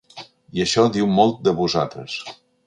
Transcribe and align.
I 0.59 0.63
això 0.65 0.85
diu 0.95 1.09
molt 1.19 1.37
de 1.49 1.55
vosaltres. 1.61 2.17